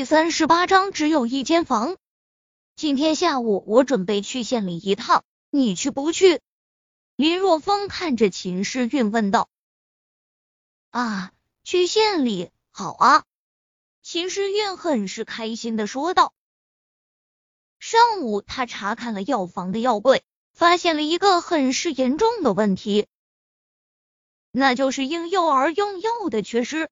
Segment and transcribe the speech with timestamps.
[0.00, 1.98] 第三十八章只有一间房。
[2.74, 6.40] 今天下午我准备去县里一趟，你去不去？
[7.16, 9.50] 林若风看着秦诗韵问道。
[10.88, 11.32] 啊，
[11.64, 13.24] 去县里，好啊！
[14.00, 16.32] 秦诗韵很是开心的说道。
[17.78, 20.24] 上午他查看了药房的药柜，
[20.54, 23.06] 发现了一个很是严重的问题，
[24.50, 26.88] 那就是婴幼儿用药的缺失。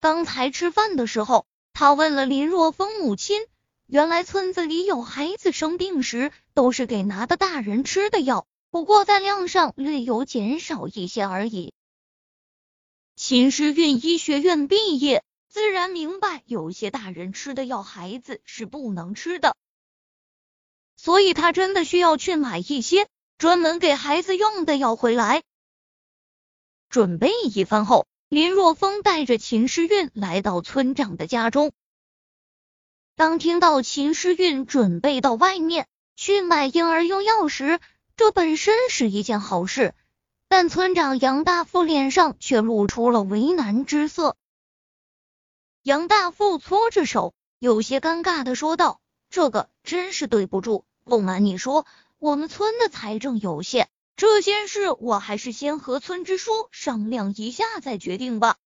[0.00, 1.46] 刚才吃饭的时候，
[1.80, 3.40] 他问了林若风母亲。
[3.86, 11.72] 原来村子里有孩子生病时，都是给拿的大人吃的药，不过在量上略有减少一些而已。
[13.16, 19.56] 秦时运医学院毕业，自然明白有些大人吃的药，孩子是不能吃的，
[20.96, 25.42] 所以他真的需要去买一些专门给孩子用的药回来。
[26.90, 31.72] 准备一番后，林若风带着秦诗韵来到村长的家中。
[33.16, 37.80] 当听到秦诗韵准备到外面去买婴儿用药时，
[38.16, 39.96] 这本身是一件好事，
[40.46, 44.36] 但村长杨大富脸上却露出了为难之色。
[45.82, 51.84] 杨大富搓着手，有些尴尬的说道：“这个真是对不住，不瞒你说，
[52.20, 53.88] 我们村的财政有限，
[54.20, 58.58] 这件事我还是先和村支书商量一下再决定吧。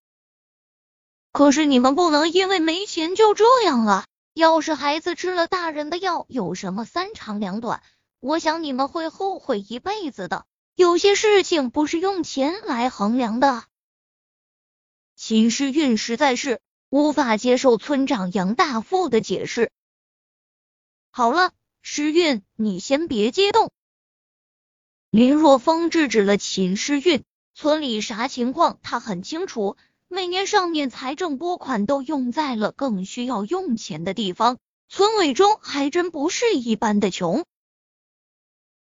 [1.31, 7.85] 可是你们不能因为没钱就这样了。”要是孩子吃了大人的药，有什么三长两短，
[8.19, 10.45] 我想你们会后悔一辈子的。
[10.75, 13.63] 有些事情不是用钱来衡量的。
[15.15, 19.71] 秦诗韵实在是无法接受村长杨大富的解释。
[21.13, 23.71] 好了，诗韵，你先别激动。
[25.15, 27.23] 林若风制止了秦诗韵，
[27.55, 29.77] 村里啥情况他很清楚。
[30.09, 37.45] 每年上面财政拨款都用在了更需要用钱的地方，村委中还真不是一般的穷。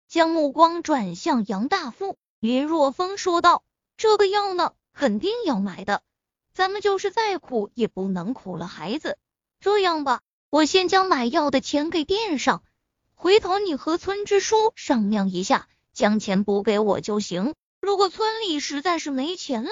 [0.08, 3.62] 将目光转向杨大富，林若风说道
[3.96, 6.02] ：“这个药呢，肯定要买的，
[6.52, 9.18] 咱们就是再苦也不能苦了孩子。
[9.60, 10.20] 这样吧，
[10.50, 12.64] 我先将买药的钱给垫上，
[13.14, 17.54] 回头你和村支书商量一下，将钱补给我就行。
[17.80, 19.70] 如果村里实在是没钱了，”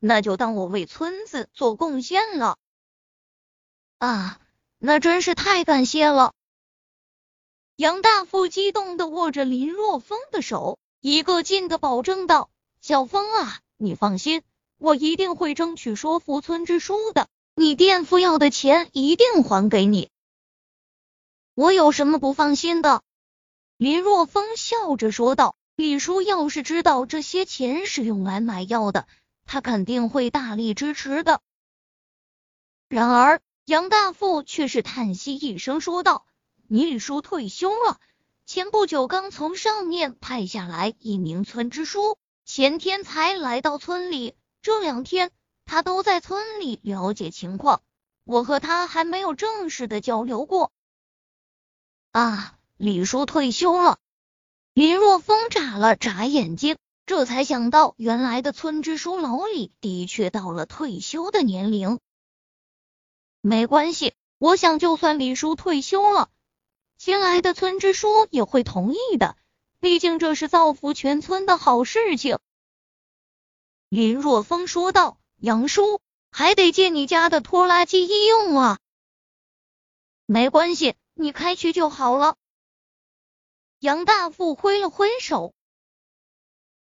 [0.00, 2.58] 那就当我为村子做贡献了
[3.98, 4.38] 啊！
[4.78, 6.34] 那真是太感谢了。
[7.76, 12.50] 杨大富激动的握着林若风的手，一个劲的保证道
[12.82, 14.42] ：“小风啊，你放心，
[14.76, 17.28] 我一定会争取说服村支书的。
[17.54, 20.10] 你垫付要的钱一定还给你。
[21.54, 23.02] 我有什么不放心的？”
[23.78, 29.06] 林若风笑着说道：“李叔要是知道这些钱是用来买药的。”
[29.46, 31.42] 他肯定会大力支持的。
[32.88, 36.24] 然而，杨大富却是叹息一声说道
[36.66, 38.00] ：“你李叔退休了，
[38.46, 45.30] 前不久刚从上面派下来一名村支书，前天才来到村里，这两天
[45.66, 47.82] 他都在村里了解情况。
[48.24, 50.72] 我和他还没有正式的交流过。”
[52.12, 53.98] 啊，李叔退休了。
[54.74, 56.76] 林若风眨了眨眼睛。
[57.06, 62.00] 这才想到，原来的村支书老李的确到了退休的年龄。
[63.42, 66.30] 没关系，我想就算李叔退休了，
[66.96, 69.36] 新来的村支书也会同意的，
[69.80, 72.38] 毕竟这是造福全村的好事情。
[73.90, 78.78] 林若风说道：“杨叔，还得借你家的拖拉机一用啊。”
[80.24, 82.36] 没关系，你开去就好了。
[83.84, 85.52] 杨大富挥了挥手。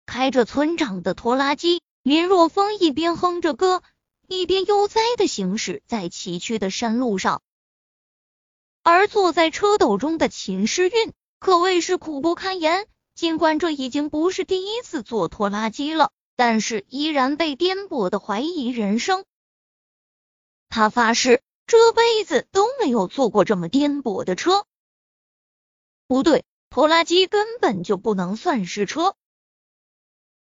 [0.05, 3.81] 开着村长的拖拉机，林若风一边哼着歌，
[4.27, 7.41] 一边悠哉的行驶在崎岖的山路上。
[8.83, 12.87] 而坐在车斗中的秦诗韵可谓是苦不堪言。
[13.15, 19.25] 尽管这已经不是第一次坐拖拉机了，但是依然被颠簸的怀疑人生。
[20.69, 24.67] 他发誓这辈子都没有坐过这么颠簸的车。
[26.05, 29.15] 不对，拖拉机根本就不能算是车。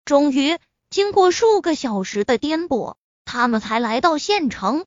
[0.05, 0.57] 终于，
[0.89, 2.95] 经过数个小时的颠簸，
[3.25, 4.85] 他们才来到县城。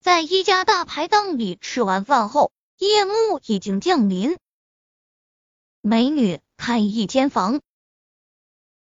[0.00, 3.12] 在一家大排档里吃完饭后，夜幕
[3.44, 4.38] 已经降临。
[5.82, 7.60] 美女，看一间房。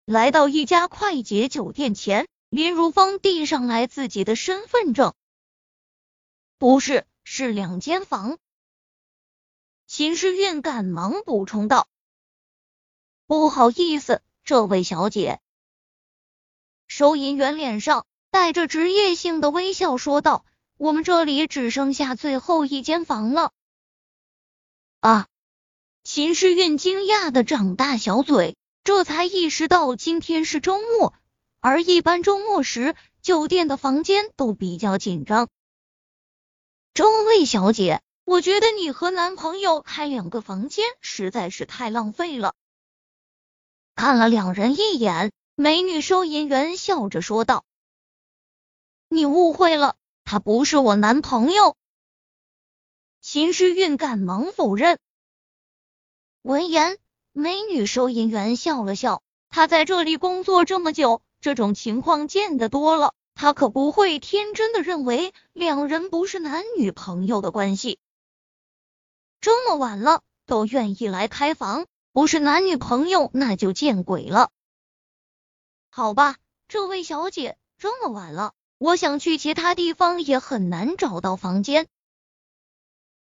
[0.05, 5.13] 来到一家快捷酒店前，林如风递上来自己的身份证。
[6.57, 8.37] 不是，是两间房。
[9.97, 11.87] 秦诗韵赶忙补充道
[13.25, 15.39] ：“不好意思。”这位小姐，
[16.85, 20.45] 收银员脸上带着职业性的微笑说道
[20.77, 23.53] ：“我们这里只剩下最后一间房了。
[24.99, 25.25] 啊！
[26.03, 31.15] 秦诗韵惊讶的张大小嘴，这才意识到今天是周末，
[31.59, 35.49] 而一般周末时酒店的房间都比较紧张。
[36.93, 42.55] 这位小姐，我觉得你和男朋友开两个房间实在是太浪费了。
[43.95, 47.63] 看了两人一眼，美女收银员笑着说道
[49.07, 49.95] ：“你误会了，
[50.25, 51.77] 他不是我男朋友。”
[53.23, 54.99] 秦诗韵赶忙否认。
[56.41, 56.97] 闻言，
[57.31, 59.21] 美女收银员笑了笑。
[59.47, 67.99] 她在这里工作这么久，这种情况见得多了，她可不会天真的认为两人不是男女朋友的关系。
[69.47, 74.51] 这么晚了，都愿意来开房，不是男女朋友那就见鬼了。
[75.89, 76.35] 好吧，
[76.67, 81.87] 这位小姐，这么晚了，我想去其他地方也很难找到房间。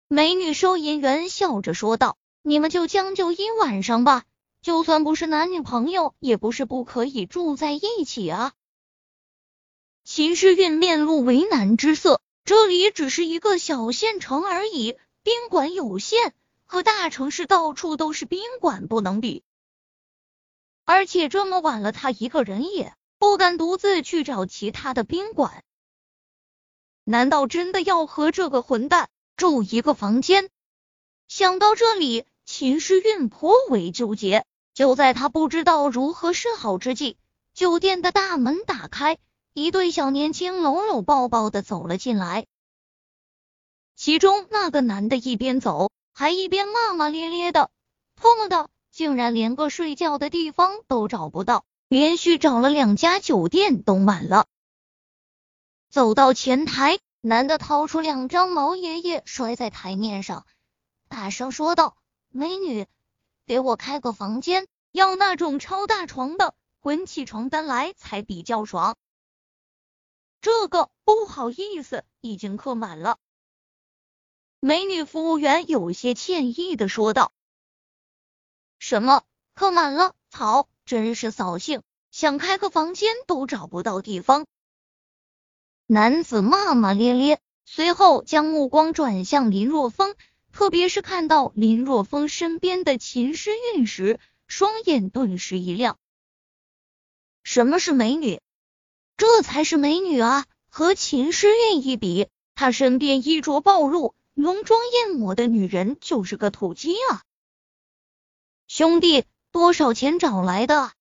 [0.08, 2.16] 美女收银员笑着说道。
[2.42, 4.24] 你们就将就一晚上吧，
[4.62, 8.54] 就算不是男女朋友，也不是不可以住在一起啊。
[10.06, 16.34] 秦诗韵面露为难之色，这里只是一个小县城而已，宾馆有限，
[16.64, 19.44] 和大城市到处都是宾馆不能比。
[20.86, 25.64] 而且这么晚了，她一个人也不敢独自去找其他的宾馆。
[27.06, 30.50] 难道真的要和这个混蛋住一个房间？
[31.28, 32.26] 想到这里。
[32.46, 37.18] 秦诗韵颇为纠结，就在他不知道如何是好之际，
[37.54, 39.18] 酒店的大门打开，
[39.54, 42.46] 一对小年轻搂搂抱抱的走了进来。
[43.96, 47.70] 其中那个男的一边走，还一边骂骂咧咧的，
[48.16, 54.48] 痛了的，竟然连个睡觉的地方都找不到，连续找了两家酒店都满了。
[55.90, 60.46] 走到前台，男的掏出两张毛爷爷摔在台面上，
[61.08, 61.96] 大声说道。
[62.36, 62.88] 美女，
[63.46, 68.96] 给我开个房间，要那种超大床的，滚起床单来才比较爽。
[70.42, 73.20] 这个不好意思，已经客满了。
[74.66, 77.34] 美女服务员有些歉意的说道
[78.80, 79.24] ：“什么？
[79.54, 80.16] 客满了？
[80.30, 81.82] 草，真是扫兴，
[82.12, 84.46] 想开个房间都找不到地方。”
[85.86, 90.16] 男子骂骂咧咧，随后将目光转向林若风。
[90.54, 94.18] 特别是看到林若风身边的秦诗韵时，
[94.48, 96.00] 双眼顿时一亮。
[97.44, 98.40] 什么是美女？
[99.18, 100.46] 这才是美女啊！
[100.70, 107.24] 和秦诗韵一比，她身边衣着暴露、浓妆艳抹的女人就是个土鸡啊！
[108.68, 110.92] 兄弟，多少钱找来的？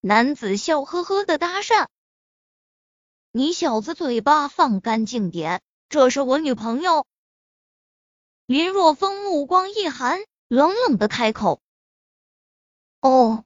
[0.00, 1.88] 男子笑呵呵的搭讪。
[3.32, 7.04] 你小子嘴巴放干净点，这是我女朋友。
[8.46, 11.60] 林若风目光一寒，冷冷的开口
[13.02, 13.44] ：“哦，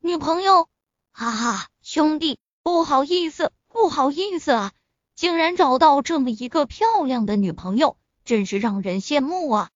[0.00, 0.68] 女朋友，
[1.12, 4.72] 哈哈，兄弟，不好意思，不好意思啊，
[5.14, 7.96] 竟然找到这么一个漂亮的女朋友，
[8.28, 9.70] 真是让人羡慕啊！”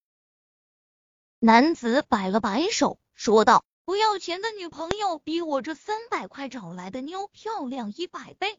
[1.40, 8.58] 男子摆了摆手，说道：“不要钱的女朋友，比我这三百块找来的妞漂亮一百倍，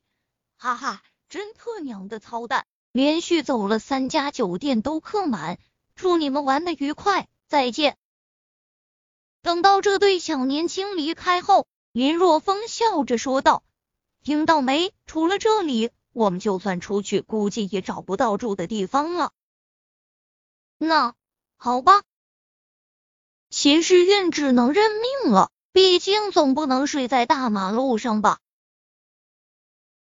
[0.57, 2.66] 哈哈，真特娘的操蛋！
[2.92, 5.60] 连续走了三家酒店都客满。”
[5.95, 7.97] 祝你们玩的愉快，再见。
[9.44, 13.62] 等到这对小年轻离开后，林若风笑着说道
[14.23, 14.92] ：“听到没？
[15.06, 19.31] 除了这里，我们就算出去，估计也找不到住的地方了。”
[20.77, 21.13] 那
[21.56, 22.03] 好吧，
[23.49, 24.92] 秦时运只能认
[25.23, 28.39] 命了，毕竟总不能睡在大马路上吧。